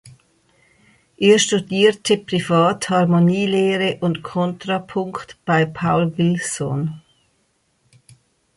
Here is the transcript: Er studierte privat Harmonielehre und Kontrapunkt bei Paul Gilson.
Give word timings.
Er 1.17 1.37
studierte 1.37 2.17
privat 2.17 2.89
Harmonielehre 2.89 3.99
und 4.01 4.23
Kontrapunkt 4.23 5.37
bei 5.45 5.63
Paul 5.67 6.09
Gilson. 6.09 7.03